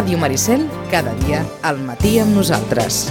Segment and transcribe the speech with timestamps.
[0.00, 3.10] Ràdio Maricel, cada dia al matí amb nosaltres.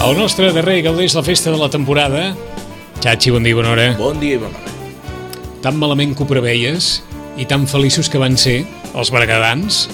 [0.00, 2.30] El nostre darrer gaudeix la festa de la temporada.
[3.04, 3.90] Xachi, bon dia, bona hora.
[4.00, 4.72] Bon dia i bona hora.
[5.60, 7.02] Tan malament que ho preveies
[7.36, 8.62] i tan feliços que van ser
[8.98, 9.86] els bergadans.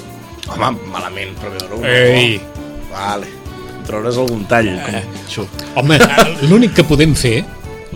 [0.49, 2.37] Home, malament, però veure un Ei.
[2.93, 3.31] Vale.
[3.85, 4.71] Traure's algun tall.
[4.81, 4.99] Com...
[5.25, 5.47] Això.
[5.81, 5.99] Home,
[6.49, 7.39] l'únic que podem fer,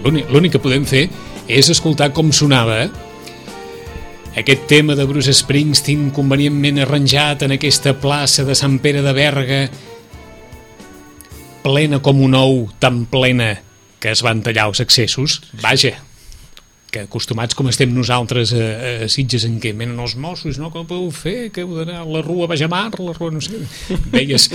[0.05, 1.07] l'únic que podem fer
[1.49, 2.83] és escoltar com sonava
[4.39, 9.63] aquest tema de Bruce Springsteen convenientment arranjat en aquesta plaça de Sant Pere de Berga
[11.65, 13.57] plena com un ou, tan plena
[13.99, 15.41] que es van tallar els accessos.
[15.59, 15.97] Vaja,
[16.99, 18.67] que acostumats com estem nosaltres a,
[19.07, 20.73] a Sitges en què menen els Mossos, no?
[20.75, 21.51] Com podeu fer?
[21.55, 23.63] Que heu d'anar a la rua Bajamar, la rua no sé...
[24.13, 24.49] Veies,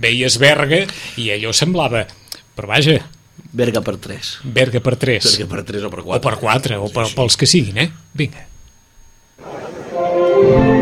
[0.00, 0.84] veies Berga
[1.20, 2.06] i allò semblava...
[2.56, 2.98] Però vaja,
[3.52, 4.34] Berga per 3.
[4.44, 5.30] Berga per 3.
[5.30, 6.18] Berga per 3 o per 4.
[6.18, 7.90] O per 4, o per, pels que siguin, eh?
[8.16, 8.46] Vinga.
[9.40, 10.79] Té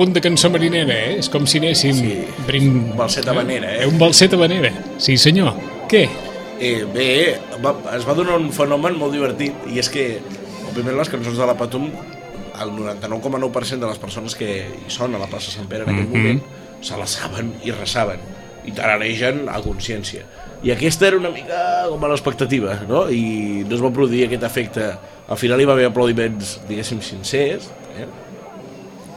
[0.00, 1.16] punt de cançó marinera, eh?
[1.20, 1.96] És com si anéssim...
[2.00, 2.14] Sí.
[2.48, 2.70] Brin...
[2.92, 3.86] Un balset habanera, eh?
[3.90, 4.72] Un balset habanera.
[4.98, 5.52] Sí, senyor.
[5.92, 6.06] Què?
[6.60, 7.10] Eh, bé,
[7.64, 10.06] va, es va donar un fenomen molt divertit i és que,
[10.70, 11.86] òbviament, les cançons de la Patum
[12.60, 16.08] el 99,9% de les persones que hi són a la plaça Sant Pere en aquell
[16.10, 16.16] Mhm.
[16.18, 16.42] moment
[16.84, 18.20] se la saben i ressaben
[18.68, 20.26] i tararegen a consciència
[20.62, 23.06] i aquesta era una mica com a l'expectativa no?
[23.10, 24.90] i no es va produir aquest efecte
[25.28, 28.04] al final hi va haver aplaudiments diguéssim sincers eh?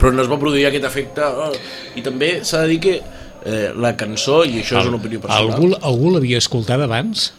[0.03, 1.53] Però no es va produir aquest efecte oh.
[1.95, 5.53] i també s'ha de dir que eh, la cançó, i això és una opinió personal
[5.53, 7.29] Algú, algú l'havia escoltat abans?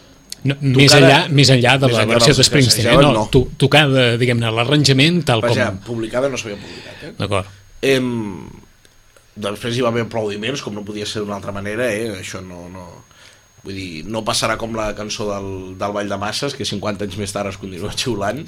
[0.45, 3.01] No, més, Tocada- enllà, més enllà de més la enllà versió de Springsteen, eh?
[3.01, 3.25] no, no.
[3.33, 5.81] to, tocada, diguem-ne, l'arranjament tal Vaja, com...
[5.87, 7.13] publicada no s'havia publicat eh?
[7.17, 7.49] D'acord.
[7.85, 8.11] Em,
[9.47, 12.15] després hi va haver aplaudiments, com no podia ser d'una altra manera, eh?
[12.17, 12.87] això no, no...
[13.65, 15.47] Vull dir, no passarà com la cançó del,
[15.81, 18.43] del Vall de Masses, que 50 anys més tard es continua xiulant,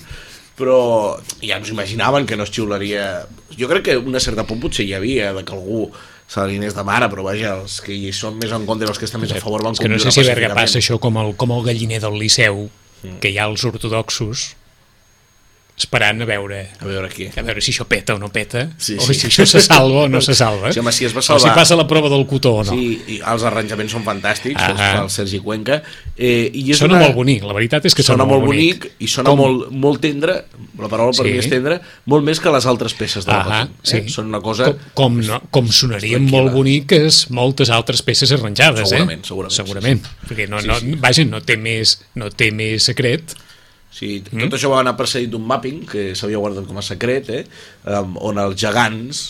[0.58, 0.78] però
[1.40, 3.28] ja ens imaginaven que no es xiularia...
[3.58, 5.88] Jo crec que una certa por potser hi havia, de que algú
[6.28, 9.00] se l'alinés de mare, però vaja, els que hi són més en contra i els
[9.00, 10.98] que estan més a favor van És que no sé si a Berga passa això
[11.02, 12.68] com el, com el galliner del Liceu,
[13.22, 14.50] que hi ha els ortodoxos
[15.78, 17.28] esperant a veure A veure qui.
[17.30, 19.14] a veure si això peta o no peta, Sí, o sí.
[19.14, 20.72] si això se salva o no se salva.
[20.74, 22.72] Sí, home, si es va O si salvar- passa la prova del cotó o no.
[22.72, 24.94] Sí, i els arranjaments són fantàstics, els Ah.
[24.98, 25.84] fa el Sergi Cuenca.
[26.18, 27.04] Eh, i és Sona una...
[27.04, 30.02] molt bonic, la veritat és que sona, sona, molt bonic, i sona Com- molt, molt
[30.02, 30.46] tendre,
[30.80, 31.32] la paraula per Sí.
[31.32, 33.76] mi és tendre, molt més que les altres peces de la Ah, Patum.
[33.84, 33.98] sí.
[33.98, 34.10] Eh?
[34.10, 34.66] Són una cosa...
[34.66, 36.32] Com, com, no, com sonarien Tranquil·la.
[36.32, 39.28] molt boniques moltes altres peces arranjades, Segurament, eh?
[39.28, 40.04] segurament, Segurament.
[40.06, 40.96] sí, Perquè no, Sí, no, sí.
[40.98, 43.36] vaja, no té més, no té més secret.
[43.94, 47.44] Sí, tot això va anar precedit d'un mapping que s'havia guardat com a secret, eh?
[47.88, 49.22] um, on els gegants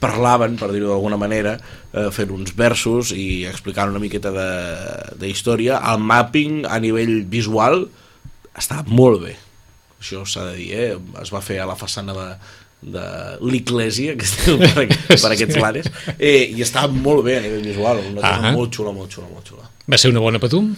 [0.00, 1.54] parlaven, per dir-ho d'alguna manera,
[1.92, 4.48] eh, fent uns versos i explicant una miqueta de,
[5.20, 5.78] de història.
[5.92, 7.84] El mapping a nivell visual
[8.56, 9.34] està molt bé,
[10.00, 10.90] això s'ha de dir, eh?
[11.20, 12.28] es va fer a la façana de,
[12.82, 13.02] de
[13.44, 14.86] l'Iglésia, que estem per,
[15.22, 18.54] per aquests lares, eh, i està molt bé a nivell visual, una cosa Ah.
[18.56, 19.68] molt xula, molt xula, molt xula.
[19.90, 20.72] Va ser una bona patum?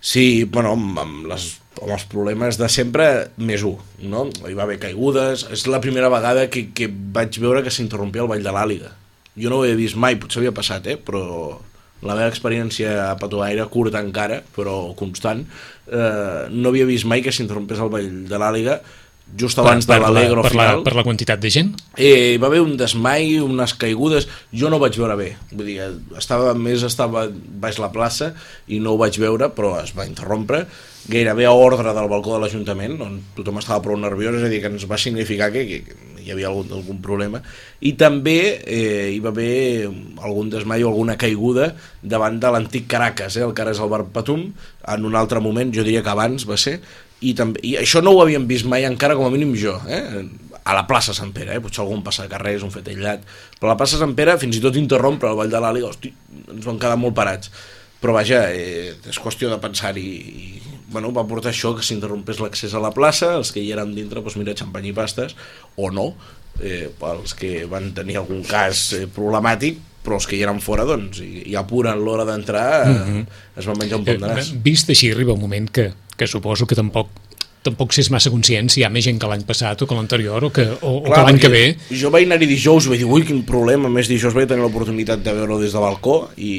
[0.00, 1.46] Sí, bueno, amb, amb, les,
[1.80, 3.76] amb els problemes de sempre, més un,
[4.08, 4.26] no?
[4.48, 8.30] Hi va haver caigudes, és la primera vegada que, que vaig veure que s'interrompia el
[8.32, 8.92] Vall de l'Àliga.
[9.40, 10.96] Jo no ho havia vist mai, potser havia passat, eh?
[10.96, 11.58] però
[12.00, 15.44] la meva experiència a Patuaire, curta encara, però constant,
[15.92, 18.80] eh, no havia vist mai que s'interrompés el Vall de l'Àliga
[19.38, 20.82] just abans per, de l'Alegro per, la, final.
[20.86, 21.72] per la quantitat de gent?
[21.96, 25.68] Eh, hi va haver un desmai, unes caigudes, jo no ho vaig veure bé, vull
[25.68, 25.80] dir,
[26.18, 28.32] estava, més estava baix la plaça
[28.68, 30.64] i no ho vaig veure, però es va interrompre.
[31.10, 34.60] Gairebé a ordre del balcó de l'Ajuntament, on tothom estava prou nerviós, és a dir,
[34.62, 37.40] que ens va significar que, que, que hi havia algun, algun problema,
[37.80, 39.88] i també eh, hi va haver
[40.20, 41.72] algun desmai o alguna caiguda
[42.02, 44.50] davant de l'antic Caracas, eh, el que ara és el Bar Patum,
[44.94, 46.80] en un altre moment, jo diria que abans va ser,
[47.20, 50.24] i, també, i això no ho havíem vist mai encara, com a mínim jo, eh?
[50.64, 51.62] a la plaça Sant Pere, eh?
[51.62, 53.24] potser algun passa de carrer, és un fet aïllat,
[53.58, 56.12] però a la plaça Sant Pere fins i tot interrompre el Vall de l'Àliga, hosti,
[56.52, 57.52] ens van quedar molt parats.
[58.00, 60.50] Però vaja, eh, és qüestió de pensar-hi i,
[60.92, 64.22] bueno, va portar això que s'interrompés l'accés a la plaça, els que hi eren dintre,
[64.24, 65.36] doncs mira, xampany i pastes,
[65.76, 66.14] o no,
[66.62, 70.86] eh, pels que van tenir algun cas eh, problemàtic, però els que hi eren fora,
[70.88, 73.26] doncs, i, i apuren l'hora d'entrar, mm -hmm.
[73.60, 74.50] es van menjar un pont de nas.
[74.50, 77.10] Eh, Vist així, arriba un moment que, que suposo que tampoc
[77.64, 80.46] tampoc s'és massa conscient si hi ha més gent que l'any passat o que l'anterior
[80.48, 83.08] o que, o, o que l'any que ve jo vaig anar-hi dijous i vaig dir,
[83.08, 86.54] ui, quin problema a més dijous vaig tenir l'oportunitat de veure-ho des de balcó i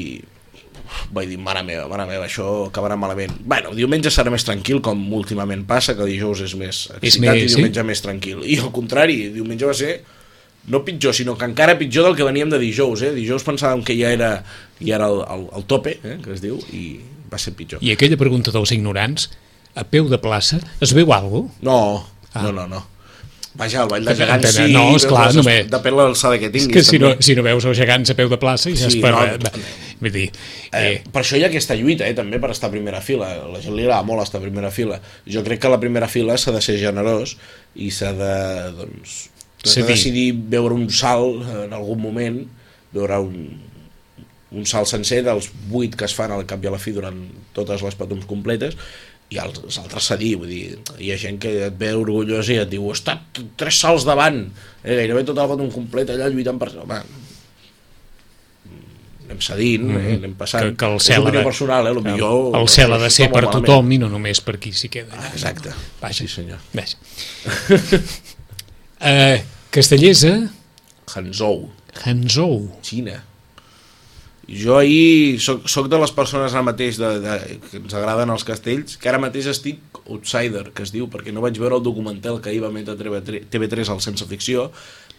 [1.12, 3.34] vaig dir, mare meva, mare meva, això acabarà malament.
[3.48, 7.54] Bueno, diumenge serà més tranquil, com últimament passa, que dijous és més excitat més, i
[7.54, 7.86] diumenge sí?
[7.88, 8.42] més tranquil.
[8.44, 9.94] I al contrari, diumenge va ser
[10.72, 13.02] no pitjor, sinó que encara pitjor del que veníem de dijous.
[13.02, 13.12] Eh?
[13.16, 14.34] Dijous pensàvem que ja era,
[14.78, 16.18] ja era el, el, el tope, eh?
[16.22, 17.00] que es diu, i
[17.32, 17.82] va ser pitjor.
[17.82, 19.30] I aquella pregunta dels ignorants,
[19.74, 21.58] a peu de plaça, es veu alguna cosa?
[21.62, 22.42] No, Ah.
[22.42, 22.86] no, no, no.
[23.54, 26.52] Vaja, el Vall de Gegants sí, no, esclar, però només- depèn de l'alçada que És
[26.52, 26.72] tinguis.
[26.72, 27.22] que si no, també.
[27.22, 29.10] si no veus els gegants a peu de plaça i saps Sí, per...
[29.12, 29.50] no,
[30.00, 30.30] vull dir,
[30.72, 33.28] Eh, eh, per això hi ha aquesta lluita, eh, també per estar a primera fila.
[33.52, 34.98] La gent li agrada molt estar a primera fila.
[35.28, 37.36] Jo crec que a la primera fila s'ha de ser generós
[37.76, 39.28] i s'ha de, doncs,
[39.62, 42.40] s'ha de decidir veure un salt en algun moment,
[42.94, 43.60] veure un,
[44.52, 47.20] un salt sencer dels 8 que es fan al cap i a la fi durant
[47.52, 48.76] totes les patums completes
[49.32, 52.70] i els, altres cedir, vull dir, hi ha gent que et ve orgullós i et
[52.70, 54.44] diu, he estat tres salts davant,
[54.82, 56.70] eh, gairebé tota la patum completa allà lluitant per...
[56.82, 57.00] Home,
[59.32, 60.10] anem cedint, mm -hmm.
[60.10, 60.62] eh, anem passant.
[60.62, 62.56] Que- que el és cel opinió de- personal, eh, el, millor...
[62.60, 63.66] el cel ha de ser per malament.
[63.66, 65.14] tothom i no només per qui s'hi queda.
[65.16, 65.72] Ah, exacte.
[66.00, 66.14] Vaja.
[66.14, 66.58] Sí, senyor.
[66.72, 66.96] Vaja.
[69.00, 70.50] eh, Castellesa,
[71.14, 71.70] Hanzhou,
[72.04, 72.70] Hanzhou.
[72.82, 73.24] Xina.
[74.52, 77.36] Jo ahir soc, soc de les persones ara mateix de, de,
[77.70, 79.80] que ens agraden els castells, que ara mateix estic
[80.12, 83.46] outsider, que es diu, perquè no vaig veure el documental que ahir va emetre TV3,
[83.48, 84.66] TV3 al Sense Ficció,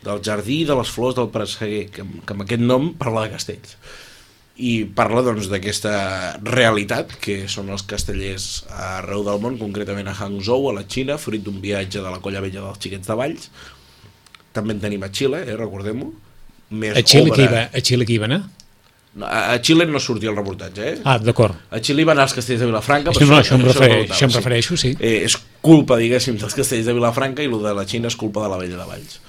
[0.04, 3.78] del Jardí de les Flors del Presseguer, que, que amb aquest nom parla de castells.
[4.62, 5.94] I parla doncs d'aquesta
[6.46, 11.42] realitat que són els castellers arreu del món, concretament a Hangzhou, a la Xina, fruit
[11.42, 13.48] d'un viatge de la colla vella dels xiquets de Valls.
[14.54, 16.12] També en tenim a Xile, eh, recordem-ho.
[16.94, 18.44] A Xile, obra- qui va, a Xile qui va anar?
[19.16, 20.96] No, a Xile no sortia el reportatge, eh?
[21.06, 21.56] Ah, d'acord.
[21.72, 23.12] A Xile van anar els castells de Vilafranca.
[23.14, 24.38] Per no, això em, ho refereix, preguntava, això em sí.
[24.42, 24.94] refereixo, sí.
[25.00, 28.42] Eh, és culpa, diguéssim, dels castells de Vilafranca i el de la Xina és culpa
[28.46, 29.20] de la vella de Valls.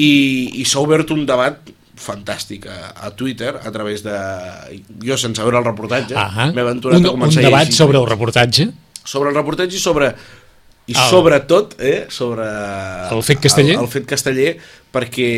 [0.00, 0.10] I,
[0.62, 1.58] i s'ha obert un debat
[2.00, 2.76] fantàstic a,
[3.06, 4.14] a Twitter a través de...
[5.04, 7.98] Jo, sense veure el reportatge, Ah m'he aventurat un, a un començar a debat sobre
[8.00, 8.70] el reportatge?
[9.04, 10.08] sobre el reportatge i sobre
[10.88, 12.46] i El- sobretot eh, sobre
[13.12, 13.74] El fet casteller?
[13.76, 14.54] el, el fet casteller
[14.92, 15.28] perquè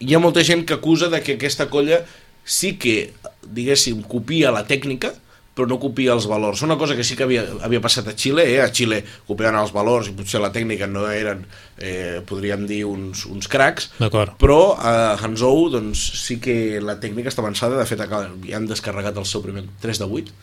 [0.00, 2.02] hi ha molta gent que acusa de que aquesta colla
[2.44, 3.12] sí que
[3.46, 5.14] diguéssim copia la tècnica
[5.56, 6.60] però no copia els valors.
[6.66, 8.58] Una cosa que sí que havia, havia passat a Xile, eh?
[8.60, 11.46] a Xile copiaven els valors i potser la tècnica no eren,
[11.80, 13.88] eh, podríem dir, uns, uns cracs,
[14.36, 18.20] però a Hanzhou doncs, sí que la tècnica està avançada, de fet ja
[18.58, 20.36] han descarregat el seu primer 3 de 8,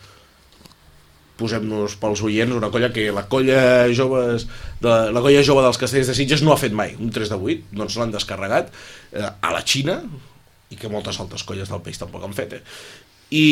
[1.38, 4.46] posem-nos pels oients una colla que la colla joves
[4.82, 7.38] de, la colla jove dels castells de Sitges no ha fet mai un 3 de
[7.38, 9.98] 8, doncs l'han descarregat eh, a la Xina
[10.70, 12.62] i que moltes altres colles del país tampoc han fet eh?
[13.34, 13.48] i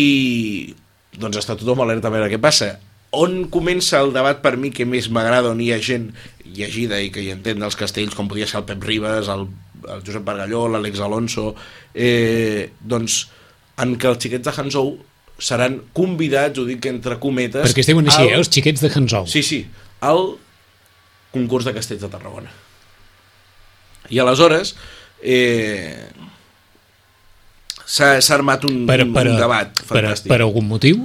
[1.18, 2.76] doncs està tothom alerta a veure què passa
[3.12, 6.08] on comença el debat per mi que més m'agrada on hi ha gent
[6.46, 9.48] llegida i que hi entén dels castells com podia ser el Pep Ribas el,
[9.84, 11.52] el Josep Bargalló, l'Àlex Alonso
[11.92, 13.24] eh, doncs
[13.82, 14.94] en què els xiquets de Hanzhou
[15.42, 18.90] seran convidats, ho dic entre cometes Perquè es diuen així, al- eh, els xiquets de
[18.94, 19.26] Hanzhou.
[19.26, 19.64] Sí, sí,
[20.00, 20.36] al
[21.34, 22.52] concurs de castells de Tarragona.
[24.12, 24.74] I aleshores
[25.22, 26.06] eh,
[27.86, 30.30] s'ha armat un, per, per, un debat per, fantàstic.
[30.30, 31.04] per algun motiu?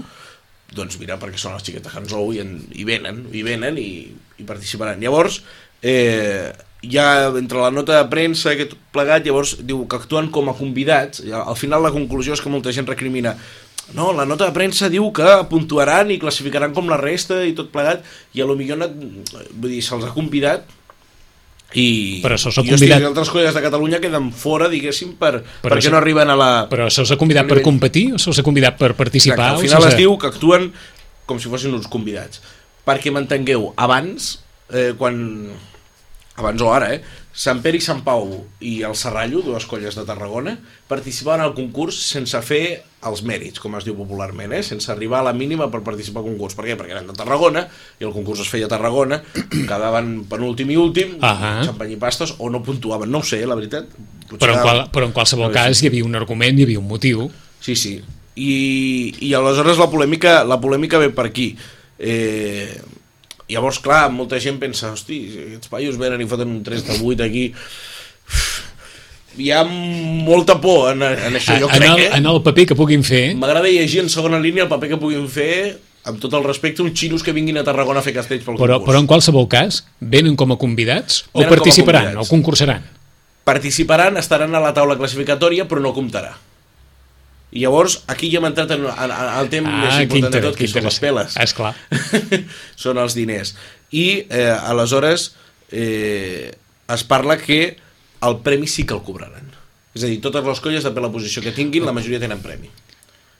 [0.78, 3.90] Doncs mira, perquè són els xiquets de Hanzhou i, en, i venen, i venen i,
[4.38, 5.00] i participaran.
[5.02, 5.40] Llavors,
[5.82, 6.52] eh,
[6.84, 11.24] ja entre la nota de premsa tot plegat, llavors diu que actuen com a convidats.
[11.32, 13.34] Al final la conclusió és que molta gent recrimina
[13.96, 17.70] no, la nota de premsa diu que puntuaran i classificaran com la resta i tot
[17.72, 18.04] plegat,
[18.34, 20.66] i a lo millor vull dir, se'ls ha convidat
[21.76, 25.74] i, Però se'ls ha convidat- i altres colles de Catalunya queden fora, diguéssim, per, Però
[25.76, 28.44] perquè això- no arriben a la, Però se'ls ha convidat per competir o se'ls ha
[28.44, 29.52] convidat per participar?
[29.56, 30.72] Exacte, al final es diu que actuen
[31.26, 32.40] com si fossin uns convidats.
[32.88, 34.40] Perquè m'entengueu, abans
[34.72, 35.52] eh, quan
[36.38, 37.02] abans o ara, eh?
[37.38, 38.32] Sant Pere i Sant Pau
[38.66, 40.56] i el Serrallo, dues colles de Tarragona,
[40.90, 42.62] participaven al concurs sense fer
[43.06, 44.64] els mèrits, com es diu popularment, eh?
[44.66, 46.56] sense arribar a la mínima per participar al concurs.
[46.58, 46.78] Per què?
[46.80, 47.68] Perquè eren de Tarragona,
[48.02, 49.22] i el concurs es feia a Tarragona,
[49.70, 51.60] quedaven penúltim i últim, Ahà.
[51.70, 53.94] xampany i pastes, o no puntuaven, no ho sé, la veritat.
[54.26, 56.90] Potser Però en, qual, però en qualsevol cas hi havia un argument, hi havia un
[56.90, 57.30] motiu.
[57.62, 58.00] Sí, sí.
[58.34, 58.54] I,
[59.30, 61.52] i aleshores la polèmica, la polèmica ve per aquí.
[62.02, 62.82] Eh,
[63.54, 67.24] llavors, clar, molta gent pensa, hosti, aquests paios venen i foten un 3 de 8
[67.28, 67.52] aquí...
[69.38, 72.10] Hi ha molta por en, en això, jo en, crec, el, eh?
[72.18, 75.28] en el paper que puguin fer, M'agrada llegir en segona línia el paper que puguin
[75.30, 75.78] fer,
[76.10, 78.80] amb tot el respecte, uns xinos que vinguin a Tarragona a fer castells pel però,
[78.80, 78.88] concurs.
[78.88, 82.26] però en qualsevol cas, venen com a convidats o Venen participaran convidats.
[82.26, 82.88] o concursaran.
[83.46, 86.34] participaran, estaran a la taula classificatòria, però no comptarà.
[87.58, 90.42] I llavors, aquí ja hem entrat en, en, en el tema Ah, més important de
[90.46, 91.34] tot, que són les peles.
[91.34, 91.48] interessant.
[91.50, 91.74] Esclar.
[92.86, 93.56] són els diners.
[93.98, 95.32] I eh, aleshores
[95.72, 96.52] eh,
[96.94, 97.78] es parla que
[98.22, 99.50] el premi sí que el cobraran.
[99.98, 102.44] És a dir, totes les colles, depèn de la posició que tinguin, la majoria tenen
[102.44, 102.70] premi.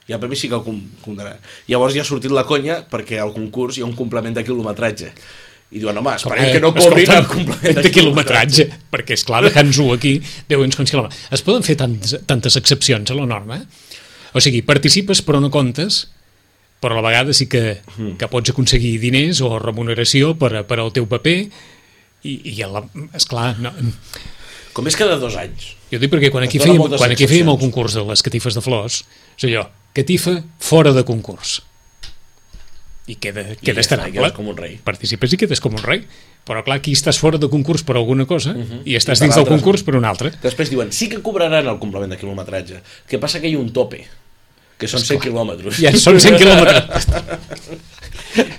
[0.08, 1.38] I el premi sí que el com- cobraran.
[1.70, 5.12] Llavors ja ha sortit la conya perquè al concurs hi ha un complement de quilometratge.
[5.68, 9.92] I diuen, home, esperem que no cobrin el complement de quilometratge, perquè és clar, dejant-nos
[9.98, 10.14] aquí,
[10.48, 11.26] Déu ens quants quilòmetres.
[11.36, 13.58] Es poden fer tantes, tantes excepcions a la norma?
[14.34, 16.08] O sigui, participes però no comptes,
[16.82, 18.16] però a la vegada sí que, Hmm.
[18.20, 21.48] que pots aconseguir diners o remuneració per, per al teu paper
[22.22, 23.72] i, i la, esclar, no,
[24.72, 25.72] Com és cada dos anys.
[25.90, 28.60] jo dic perquè quan aquí, fèiem, quan aquí fèiem el concurs de les catifes de
[28.62, 29.00] flors,
[29.38, 29.64] és allò,
[29.96, 31.62] catifa fora de concurs.
[33.08, 34.12] I queda, I queda ja està, estarable.
[34.12, 34.74] i quedes com un rei.
[34.84, 36.02] Participes i quedes com un rei.
[36.44, 38.52] Però clar, aquí estàs fora de concurs per alguna cosa
[38.84, 39.18] i estàs.
[39.22, 40.30] I dins del concurs per una altra.
[40.42, 42.74] Després diuen, sí que cobraran el complement de quilometratge.
[42.82, 44.02] El que passa que hi ha un tope,
[44.78, 45.80] que són 100 quilòmetres.
[45.82, 47.08] Ja són 100 quilòmetres.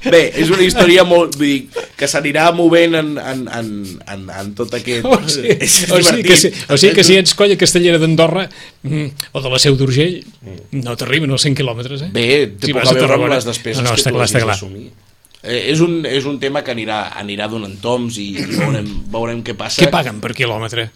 [0.09, 1.35] Bé, és una història molt...
[1.39, 3.69] Vull dir, que s'anirà movent en, en, en,
[4.13, 5.05] en, en tot aquest...
[5.05, 5.55] O sigui,
[5.95, 8.47] o sigui, que, si, o sigui que si ets colla castellera d'Andorra
[8.87, 10.17] mm, o de la Seu d'Urgell,
[10.79, 12.11] no t'arriben els 100 quilòmetres, eh?
[12.15, 14.27] Bé, té Si poc vas a veure amb les despeses No, no, que tu clar,
[14.27, 14.87] hagis d'assumir.
[15.39, 19.43] Eh, és, un, és un tema que anirà, anirà donant toms i, i veurem, veurem
[19.45, 19.83] què passa.
[19.83, 20.89] Què paguen per quilòmetre?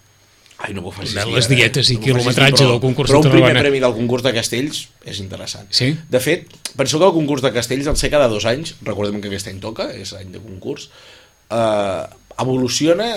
[0.59, 3.09] Ai, no m'ho facis dir, les ara, dietes i no dir, quilometratge però- del concurs
[3.11, 3.63] però de un primer Tarragona.
[3.65, 5.67] premi del concurs de castells és interessant.
[5.71, 5.89] Sí?
[6.09, 9.27] De fet, penseu que el concurs de castells, al ser cada dos anys, recordem que
[9.27, 10.89] aquest any toca, és any de concurs,
[11.49, 12.03] eh,
[12.39, 13.09] evoluciona,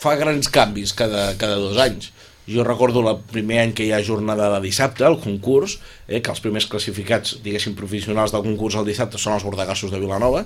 [0.00, 2.10] fa grans canvis cada, cada dos anys.
[2.50, 5.78] Jo recordo el primer any que hi ha jornada de dissabte, el concurs,
[6.08, 10.00] eh, que els primers classificats, diguéssim, professionals del concurs el dissabte són els bordegassos de
[10.02, 10.44] Vilanova,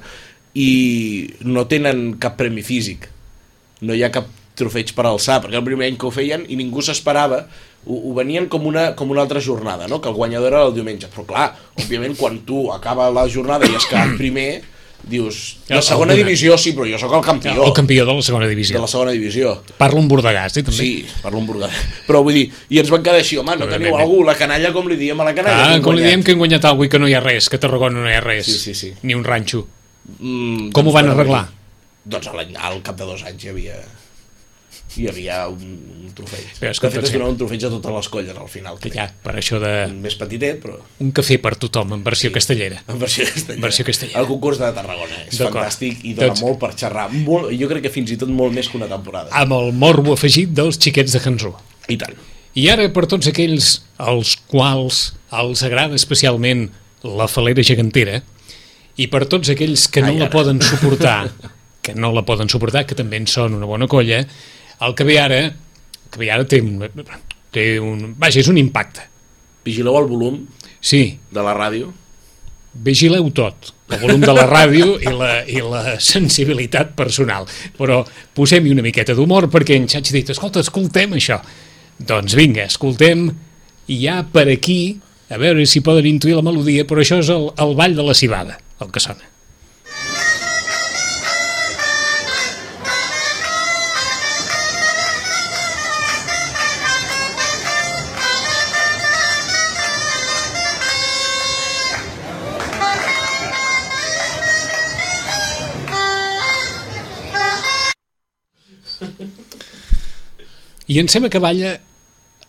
[0.54, 3.08] i no tenen cap premi físic
[3.80, 6.56] no hi ha cap trofeig per alçar, perquè el primer any que ho feien i
[6.56, 7.46] ningú s'esperava,
[7.86, 10.00] ho, ho venien com una, com una altra jornada, no?
[10.00, 11.08] que el guanyador era el diumenge.
[11.12, 14.62] Però clar, òbviament, quan tu acaba la jornada i has quedat primer,
[15.04, 18.22] dius, la segona alguna- divisió sí, però jo sóc el campió El campió de la
[18.22, 18.80] segona de divisió.
[18.80, 19.50] la segona divisió.
[19.76, 20.78] Parlo en bordegàs, eh, també.
[20.78, 21.70] Sí, parlo en burgat.
[22.06, 24.72] Però vull dir, i ens van quedar així, home, no teniu bé, algú, la canalla
[24.72, 25.74] com li diem a la canalla.
[25.74, 27.56] Ah, com li diem que hem guanyat alguna i que no hi ha res, que
[27.56, 28.46] a Tarragona no hi ha res.
[28.46, 28.94] Sí, sí, sí.
[29.02, 29.66] Ni un ranxo.
[30.20, 31.50] Mm, Com ho van arreglar?
[32.04, 33.76] Doncs a l'any- al cap de dos anys hi havia
[34.98, 35.62] hi havia un,
[36.06, 36.44] un trofeig.
[36.60, 37.16] Bé, de escolta, fet, es sí.
[37.16, 38.76] donava un trofeig a totes les colles al final.
[38.78, 38.98] Que crec.
[39.00, 39.72] ja, per això de...
[40.04, 42.82] Més petitet, però Un cafè per tothom, en versió castellera.
[42.88, 43.62] en versió castellana.
[43.66, 44.20] Versió castellana.
[44.22, 47.08] El concurs de Tarragona és fantàstic i dona Doncs- molt per xerrar.
[47.14, 49.32] Molt, jo crec que fins i tot molt més que una temporada.
[49.32, 51.54] Amb el morbo afegit dels xiquets de Hansó.
[51.88, 52.14] I tant.
[52.54, 56.68] I ara, per tots aquells als quals els agrada especialment
[57.02, 58.20] la falera gegantera,
[58.94, 61.32] i per tots aquells que no Ai, la poden suportar,
[61.82, 64.20] que no la poden suportar, que també en són una bona colla,
[64.80, 66.80] el que ve ara, el que ve ara té un,
[67.54, 68.14] té un...
[68.18, 69.06] Vaja, és un impacte.
[69.64, 70.40] Vigileu el volum
[70.84, 71.92] Sí, de la ràdio.
[72.74, 77.46] vigileu tot, el volum de la ràdio i la, i la sensibilitat personal.
[77.78, 78.00] Però
[78.34, 81.38] posem-hi una miqueta d'humor perquè en Xachi ha dit, escolta, escoltem això.
[81.98, 83.28] Doncs vinga, escoltem
[83.86, 84.98] i ja per aquí,
[85.30, 88.14] a veure si poden intuir la melodia, però això és el, el ball de la
[88.18, 89.22] cibada, el que sona.
[110.94, 111.74] I em sembla que balla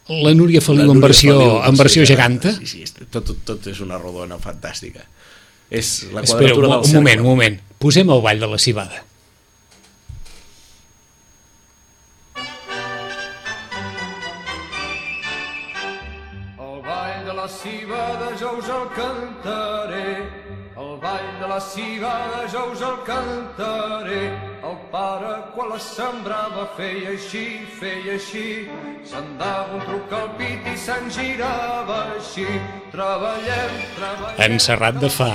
[0.05, 2.53] la Núria Feliu en versió, Feliu, en versió sí, geganta.
[2.59, 5.01] Sí, sí, tot, tot, tot és una rodona fantàstica.
[5.73, 7.57] És la Espera, un, quadratura del un moment, un moment.
[7.81, 9.01] Posem el ball de la cibada.
[21.55, 24.23] La cigada jo us el cantaré.
[24.69, 27.45] El pare quan la sembrava feia així,
[27.79, 28.65] feia així.
[29.07, 32.47] Se'n dava un truc al pit i se'n girava així.
[32.91, 34.41] Treballem, treballem...
[34.49, 35.31] En Serrat de fa,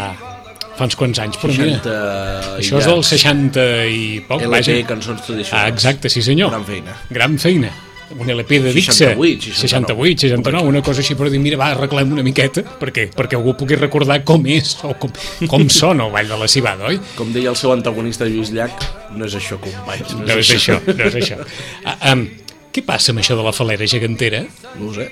[0.77, 3.15] fa uns quants anys, però mira, 60 i això és del llargs.
[3.17, 4.81] 60 i poc, LP, vaja.
[4.93, 5.63] cançons tradicionals.
[5.63, 6.53] Ah, exacte, sí senyor.
[6.53, 6.99] Gran feina.
[7.09, 7.73] Gran feina.
[8.19, 8.93] Un LP de Dixa.
[8.93, 13.39] 68, 68, 69, una cosa així, però dir, mira, va, arreglem una miqueta, perquè, perquè
[13.39, 15.15] algú pugui recordar com és o com,
[15.51, 16.99] com sona el Ball de la Cibada, oi?
[17.19, 18.83] Com deia el seu antagonista Lluís Llach,
[19.15, 20.17] no és això, companys.
[20.19, 21.39] No és això, no és això.
[21.85, 22.27] Ah, um,
[22.75, 24.45] què passa amb això de la falera gegantera?
[24.79, 25.09] No sé.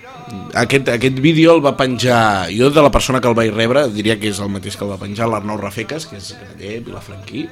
[0.59, 2.21] Aquest, aquest vídeo el va penjar...
[2.55, 4.93] Jo de la persona que el vaig rebre, diria que és el mateix que el
[4.93, 7.49] va penjar, l'Arnau Rafeques, que és graller, vilafranquí,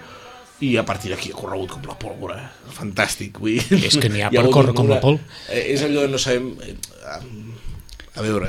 [0.64, 2.38] i a partir d'aquí ha corregut com la pólvora.
[2.72, 3.38] Fantàstic.
[3.42, 3.58] Vull...
[3.60, 5.18] dir, És que n'hi ha hi per córrer com una- la pol.
[5.50, 6.52] Eh, És allò de no sabem...
[6.64, 6.76] eh,
[8.16, 8.48] A veure,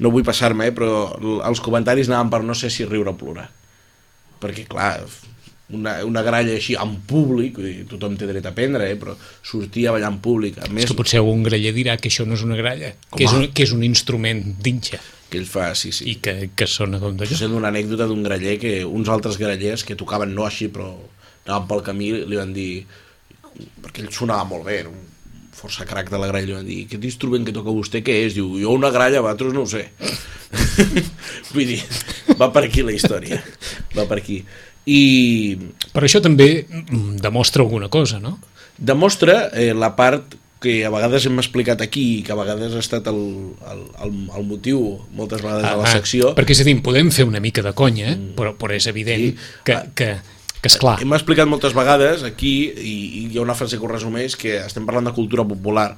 [0.00, 3.50] no vull passar-me, eh, però els comentaris anaven per no sé si riure o plorar.
[4.40, 5.02] Perquè, clar,
[5.76, 9.12] una, una gralla així en públic, vull dir, tothom té dret a prendre, eh, però
[9.44, 12.24] sortir a ballar en públic, a És més, que potser algun graller dirà que això
[12.24, 15.72] no és una gralla, que és, un, que és un instrument d'inxa que ell fa,
[15.74, 16.04] sí, sí.
[16.12, 17.34] i que, que sona com d'allò.
[17.36, 20.92] Sé d'una anècdota d'un graller que uns altres grallers que tocaven no així però
[21.46, 22.86] anaven pel camí li van dir
[23.82, 25.04] perquè ell sonava molt bé era un
[25.56, 28.34] força crac de la gralla li van dir aquest instrument que toca vostè què és?
[28.36, 29.86] Diu, jo una gralla, vosaltres no ho sé
[31.54, 31.80] vull dir
[32.38, 33.38] va per aquí la història
[33.96, 34.42] va per aquí
[34.86, 35.00] i
[35.94, 38.36] Però això també mm, demostra alguna cosa, no?
[38.78, 42.80] demostra eh, la part que a vegades hem explicat aquí i que a vegades ha
[42.84, 43.18] estat el,
[43.72, 44.80] el, el, el motiu
[45.16, 47.72] moltes vegades de la Ah, secció Perquè és a dir, podem fer una mica de
[47.76, 49.34] conya, però, però és evident Sí.
[49.64, 49.84] que, Ah.
[49.94, 50.08] que,
[50.66, 50.96] que és clar.
[51.02, 54.58] Hem explicat moltes vegades aquí, i, i hi ha una frase que ho resumeix, que
[54.64, 55.92] estem parlant de cultura popular,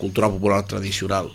[0.00, 1.30] cultura popular tradicional.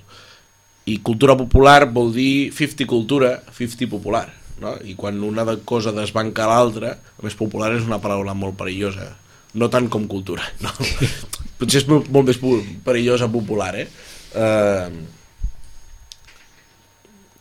[0.90, 4.26] I cultura popular vol dir 50 cultura, 50 popular.
[4.60, 4.74] No?
[4.84, 9.14] I quan una de cosa desbanca l'altra, a més popular és una paraula molt perillosa.
[9.54, 10.44] No tant com cultura.
[10.66, 10.74] No?
[11.60, 12.42] Potser és molt, molt més
[12.86, 13.88] perillosa popular, eh?
[14.34, 15.18] eh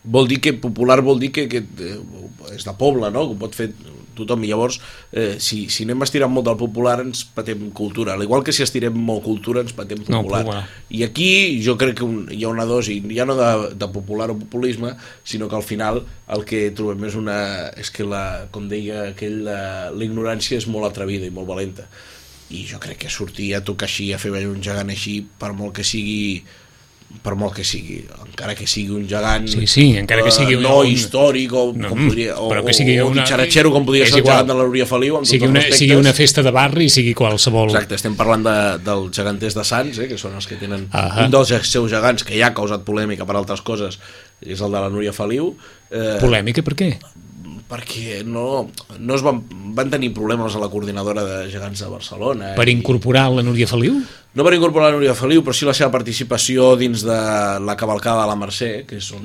[0.08, 2.00] vol dir que popular vol dir que, que eh,
[2.54, 3.28] és de poble, no?
[3.30, 3.70] Que pot fer
[4.18, 4.42] tothom.
[4.44, 4.80] I llavors,
[5.12, 8.16] eh, si, si anem estirant molt del popular, ens patem cultura.
[8.16, 10.42] Al igual que si estirem molt cultura, ens patem No, popular.
[10.44, 10.64] popular.
[10.90, 11.30] I aquí
[11.64, 14.94] jo crec que un, hi ha una dosi, ja no de, de popular o populisme,
[15.22, 17.38] sinó que al final el que trobem és una...
[17.78, 19.60] és que, la, com deia aquell, la,
[19.94, 21.86] la ignorància és molt atrevida i molt valenta.
[22.50, 25.52] I jo crec que sortir a tocar així, a fer ballar un gegant així, per
[25.52, 26.42] molt que sigui
[27.24, 30.54] per molt que sigui, encara que sigui un gegant Sí, sí, encara que eh, sigui
[30.54, 33.72] un- no un- històric o, No, com podria, o, però que sigui o, una- ditxaratxero
[33.74, 36.42] com podria ser el gegant de la Núria Feliu amb Sigui una, sigui una festa
[36.46, 37.72] de barri, sigui qualsevol...
[37.72, 41.24] Exacte, estem parlant de, dels geganters de Sants, eh, que són els que tenen Ahà.
[41.26, 43.98] un dels seus gegants que ja ha causat polèmica per altres coses,
[44.40, 45.54] és el de la Núria Feliu,
[45.90, 46.92] eh, Polèmica, per què?
[47.68, 49.42] Perquè no, no es van,
[49.76, 52.54] van tenir problemes a la coordinadora de gegants de Barcelona.
[52.56, 54.00] Per incorporar la Núria Feliu?
[54.38, 57.18] no per incorporar la Núria Feliu, però sí la seva participació dins de
[57.64, 59.24] la cavalcada de la Mercè, que és un,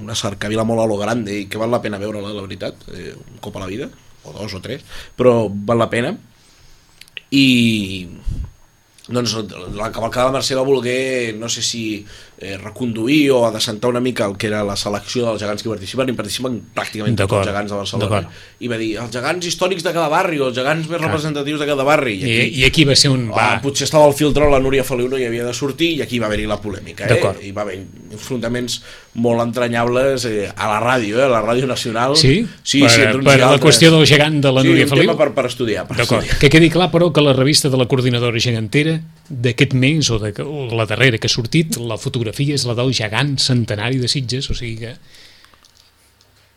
[0.00, 3.12] una cercavila molt a lo grande i que val la pena veure-la, la veritat, eh,
[3.12, 3.90] un cop a la vida,
[4.24, 4.80] o dos o tres,
[5.18, 6.14] però val la pena.
[7.36, 7.46] I
[9.06, 9.36] doncs
[9.76, 11.82] la cavalcada de la Mercè va voler, no sé si
[12.38, 16.12] eh, reconduir o adescentar una mica el que era la selecció dels gegants que participen,
[16.12, 18.22] i participen pràcticament tots els gegants de Barcelona.
[18.60, 21.66] I va dir, els gegants històrics de cada barri, o els gegants més representatius de
[21.72, 22.18] cada barri.
[22.20, 23.30] I, I aquí va ser un...
[23.32, 26.02] Va, Ah, potser estava al filtre la Núria Feliu no hi havia de sortir i
[26.02, 27.18] aquí va haver-hi la polèmica eh?
[27.46, 27.76] I va haver
[28.16, 28.80] enfrontaments
[29.22, 31.26] molt entranyables eh, a la ràdio, eh?
[31.28, 32.40] a la ràdio nacional sí?
[32.62, 35.06] sí, per, sí per i la qüestió del gegant de la sí, Núria un Feliu?
[35.06, 36.40] tema per, per estudiar, per estudiar.
[36.42, 40.32] Que quedi clar, però, que la revista de la coordinadora gegantera d'aquest mes, o de
[40.42, 44.50] o la darrera que ha sortit, la fotografia és la del gegant centenari de Sitges,
[44.50, 44.92] o sigui que...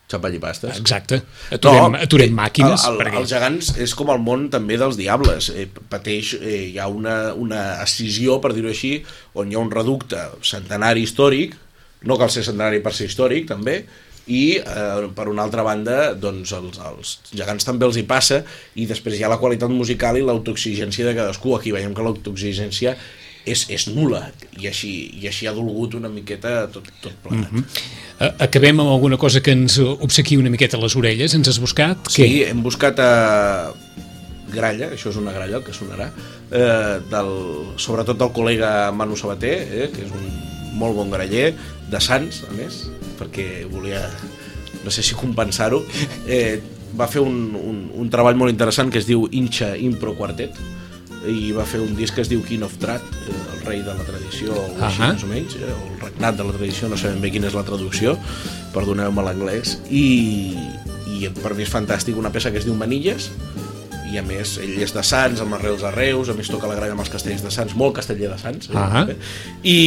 [0.10, 1.22] xapall i pastes Exacte.
[1.54, 2.86] Aturem, aturem eh, màquines.
[2.88, 3.22] el, el, perquè...
[3.22, 7.34] els gegants és com el món també dels diables eh, pateix, eh, hi ha una,
[7.38, 8.96] una escissió per dir-ho així
[9.38, 11.58] on hi ha un reducte centenari històric
[12.10, 13.84] no cal ser centenari per ser històric també
[14.30, 18.44] i eh, per una altra banda doncs els, els gegants també els hi passa
[18.78, 22.94] i després hi ha la qualitat musical i l'autoexigència de cadascú aquí veiem que l'autoexigència
[23.50, 24.28] és, és nula
[24.60, 27.98] i així, i així ha dolgut una miqueta tot, tot plegat mm -hmm.
[28.20, 31.34] Eh, Acabem amb alguna cosa que ens obsequi una miqueta les orelles.
[31.34, 31.98] Ens has buscat?
[32.12, 33.74] Sí, hem buscat a
[34.52, 36.10] gralla, això és una gralla el que sonarà,
[36.52, 37.32] eh, del,
[37.78, 40.26] sobretot del col·lega Manu Sabater, eh, que és un
[40.80, 41.54] molt bon graller,
[41.90, 42.90] de Sants, a més,
[43.20, 44.02] perquè volia,
[44.84, 45.84] no sé si compensar-ho,
[46.28, 46.60] eh,
[46.98, 50.58] va fer un, un, un treball molt interessant que es diu Incha Impro Quartet,
[51.28, 53.94] i va fer un disc que es diu King of Trat, eh, el rei de
[53.94, 55.14] la tradició, o així Ahà.
[55.14, 57.58] més o menys, eh, o el regnat de la tradició, no sabem bé quina és
[57.58, 58.16] la traducció,
[58.74, 60.06] perdoneu-me l'anglès, i
[61.20, 63.30] i per mi és fantàstic una peça que es diu Manilles
[64.12, 66.76] i a més ell és de Sants, amb arrels a Reus, a més toca la
[66.76, 68.70] gralla amb els castells de Sants, molt casteller de Sants.
[68.70, 69.16] Eh?
[69.64, 69.78] I,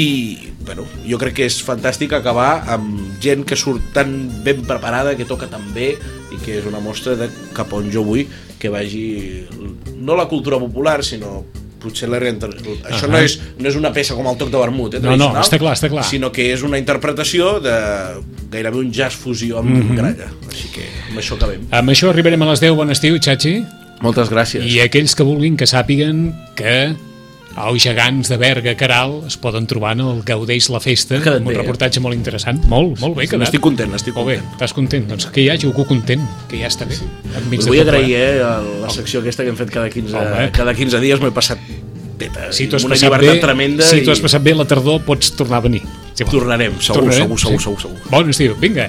[0.64, 5.24] bueno, jo crec que és fantàstic acabar amb gent que surt tan ben preparada, que
[5.24, 5.96] toca tan bé
[6.32, 8.24] i que és una mostra de cap on jo vull
[8.58, 9.44] que vagi
[9.98, 11.42] no la cultura popular, sinó
[11.82, 12.46] potser la reinter...
[12.86, 13.24] Això no Ahà.
[13.26, 15.72] és, no és una peça com el toc de vermut, eh, No, no, està clar,
[15.74, 16.04] està clar.
[16.06, 17.74] sinó que és una interpretació de
[18.52, 19.78] gairebé un jazz fusió amb Mhm.
[19.82, 19.96] mm -hmm.
[19.96, 20.28] gralla.
[20.48, 21.66] Així que amb això acabem.
[21.72, 22.76] Amb això arribarem a les 10.
[22.76, 23.64] Bon estiu, Xachi.
[24.02, 24.66] Moltes gràcies.
[24.66, 26.94] I aquells que vulguin que sàpiguen que
[27.52, 31.52] els gegants de Berga Caral es poden trobar en el Gaudeix la Festa, amb un
[31.52, 31.58] eh?
[31.58, 32.62] reportatge molt interessant.
[32.70, 33.44] Molt, molt bé quedat.
[33.44, 34.56] N'estic content, n'estic Molt bé, content.
[34.56, 35.06] estàs content?
[35.10, 36.96] Doncs que hi hagi algú content, que ja està bé.
[37.42, 40.50] Enmig Us vull agrair, eh, a la secció aquesta que hem fet cada 15, Home.
[40.56, 41.60] cada 15 dies, m'he passat
[42.18, 44.64] teta, Si tu has passat llibertat bé, tremenda si tu has i passat bé la
[44.64, 45.82] tardor, pots tornar a venir.
[46.14, 46.30] Sí, va.
[46.30, 47.64] tornarem, segur, Tornarem, segur, segur, sí.
[47.64, 48.10] segur, segur.
[48.10, 48.88] Bon estiu, vinga.